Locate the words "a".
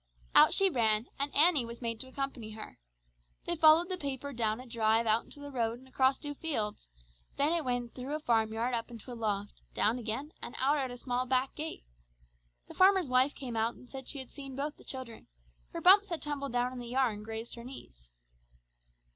8.15-8.19, 9.11-9.13, 10.89-10.97